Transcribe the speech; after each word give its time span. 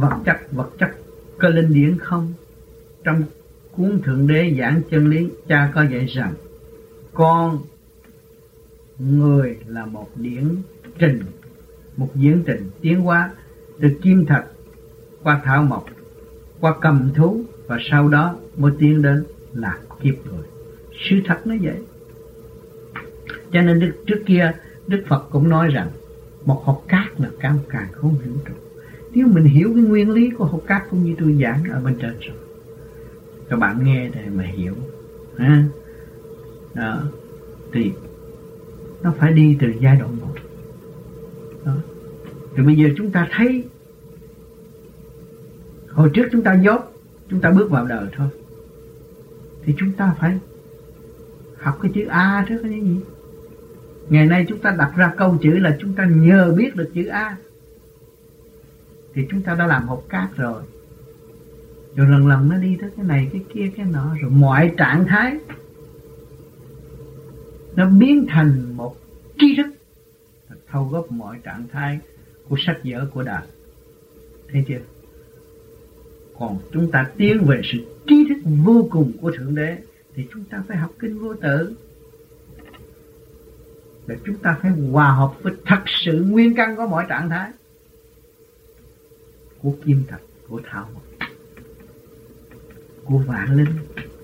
vật 0.00 0.16
chất 0.24 0.36
vật 0.52 0.70
chất 0.78 0.90
có 1.38 1.48
linh 1.48 1.74
điển 1.74 1.98
không? 1.98 2.32
Trong 3.04 3.22
cuốn 3.76 4.00
thượng 4.04 4.26
đế 4.26 4.54
giảng 4.58 4.80
chân 4.90 5.10
lý 5.10 5.28
cha 5.48 5.72
có 5.74 5.82
dạy 5.82 6.06
rằng 6.06 6.34
con 7.14 7.58
người 8.98 9.58
là 9.66 9.86
một 9.86 10.08
điển 10.16 10.56
trình 10.98 11.20
một 11.96 12.10
diễn 12.14 12.42
trình 12.46 12.70
tiến 12.80 13.00
hóa 13.00 13.30
từ 13.80 13.88
kim 14.02 14.26
thật 14.26 14.42
qua 15.22 15.40
thảo 15.44 15.62
mộc 15.62 15.86
qua 16.60 16.74
cầm 16.80 17.10
thú 17.14 17.40
và 17.66 17.78
sau 17.90 18.08
đó 18.08 18.36
mới 18.56 18.72
tiến 18.78 19.02
đến 19.02 19.24
là 19.52 19.78
kiếp 20.02 20.14
người. 20.26 20.46
Sự 21.10 21.16
thật 21.26 21.38
nó 21.44 21.54
vậy. 21.62 21.76
Cho 23.52 23.62
nên 23.62 23.80
đức, 23.80 23.92
trước 24.06 24.22
kia 24.26 24.52
đức 24.86 25.04
phật 25.08 25.26
cũng 25.30 25.48
nói 25.48 25.68
rằng 25.68 25.90
một 26.44 26.62
hộp 26.64 26.84
cát 26.88 27.20
là 27.20 27.30
cao 27.40 27.58
càng 27.68 27.88
không 27.92 28.10
vũ 28.10 28.32
trụ 28.46 28.54
nếu 29.14 29.26
mình 29.26 29.44
hiểu 29.44 29.72
cái 29.74 29.82
nguyên 29.82 30.10
lý 30.10 30.30
của 30.30 30.44
học 30.44 30.60
cát 30.66 30.82
cũng 30.90 31.04
như 31.04 31.14
tôi 31.18 31.38
giảng 31.42 31.64
ở 31.70 31.80
bên 31.80 31.94
trên 32.00 32.18
rồi. 32.20 32.36
Các 33.48 33.58
bạn 33.58 33.84
nghe 33.84 34.10
thì 34.12 34.20
mà 34.34 34.44
hiểu. 34.44 34.74
Ha? 35.36 35.64
Đó. 36.74 37.02
Thì 37.72 37.92
nó 39.02 39.14
phải 39.18 39.32
đi 39.32 39.56
từ 39.60 39.72
giai 39.80 39.96
đoạn 39.96 40.16
một. 40.20 40.34
Đó. 41.64 41.72
thì 42.56 42.62
bây 42.62 42.76
giờ 42.76 42.88
chúng 42.96 43.10
ta 43.10 43.28
thấy, 43.30 43.64
hồi 45.88 46.10
trước 46.14 46.28
chúng 46.32 46.42
ta 46.42 46.54
dốt 46.54 46.80
chúng 47.30 47.40
ta 47.40 47.50
bước 47.50 47.70
vào 47.70 47.86
đời 47.86 48.06
thôi. 48.16 48.28
Thì 49.64 49.74
chúng 49.78 49.92
ta 49.92 50.14
phải 50.20 50.38
học 51.58 51.78
cái 51.82 51.92
chữ 51.94 52.04
A 52.04 52.44
trước 52.48 52.58
cái 52.62 52.80
gì? 52.80 52.96
Ngày 54.08 54.26
nay 54.26 54.46
chúng 54.48 54.58
ta 54.58 54.74
đặt 54.78 54.92
ra 54.96 55.12
câu 55.16 55.38
chữ 55.42 55.50
là 55.50 55.76
chúng 55.80 55.94
ta 55.94 56.04
nhờ 56.04 56.54
biết 56.56 56.76
được 56.76 56.90
chữ 56.94 57.06
A 57.06 57.36
thì 59.14 59.26
chúng 59.30 59.42
ta 59.42 59.54
đã 59.54 59.66
làm 59.66 59.88
hộp 59.88 60.04
cát 60.08 60.36
rồi. 60.36 60.62
Rồi 61.96 62.06
lần 62.08 62.26
lần 62.26 62.48
nó 62.48 62.56
đi 62.56 62.76
tới 62.80 62.90
cái 62.96 63.06
này, 63.06 63.28
cái 63.32 63.44
kia, 63.54 63.70
cái 63.76 63.86
nọ, 63.86 64.16
rồi 64.22 64.30
mọi 64.30 64.72
trạng 64.76 65.04
thái 65.06 65.38
nó 67.76 67.88
biến 67.88 68.26
thành 68.28 68.76
một 68.76 68.96
tri 69.38 69.56
thức 69.56 69.66
thâu 70.68 70.84
góp 70.84 71.12
mọi 71.12 71.38
trạng 71.44 71.66
thái 71.72 71.98
của 72.48 72.56
sách 72.66 72.78
vở 72.84 73.06
của 73.14 73.22
đạo. 73.22 73.42
Thấy 74.52 74.64
chưa? 74.68 74.80
Còn 76.38 76.58
chúng 76.72 76.90
ta 76.90 77.10
tiến 77.16 77.44
về 77.44 77.60
sự 77.64 77.78
trí 78.06 78.26
thức 78.28 78.50
vô 78.64 78.88
cùng 78.90 79.12
của 79.20 79.32
thượng 79.38 79.54
đế, 79.54 79.78
thì 80.14 80.26
chúng 80.32 80.44
ta 80.44 80.62
phải 80.68 80.76
học 80.76 80.90
kinh 80.98 81.18
vô 81.18 81.34
tử 81.34 81.74
để 84.06 84.16
chúng 84.24 84.36
ta 84.36 84.58
phải 84.62 84.70
hòa 84.70 85.10
hợp 85.10 85.32
với 85.42 85.52
thật 85.66 85.82
sự 85.86 86.24
nguyên 86.28 86.54
căn 86.54 86.76
của 86.76 86.86
mọi 86.86 87.06
trạng 87.08 87.28
thái 87.30 87.50
của 89.64 89.74
kim 89.84 90.04
tập, 90.10 90.20
của 90.48 90.60
thảo 90.64 90.88
mộc. 90.94 91.02
Của 93.04 93.18
vạn 93.18 93.56
linh 93.56 93.93